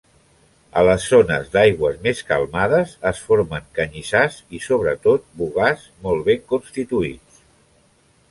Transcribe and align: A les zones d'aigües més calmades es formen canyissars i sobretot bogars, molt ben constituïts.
A 0.79 0.81
les 0.85 1.03
zones 1.15 1.49
d'aigües 1.55 1.97
més 2.05 2.21
calmades 2.29 2.95
es 3.11 3.19
formen 3.27 3.67
canyissars 3.79 4.39
i 4.59 4.61
sobretot 4.69 5.27
bogars, 5.43 5.83
molt 6.07 6.25
ben 6.31 6.43
constituïts. 6.55 7.45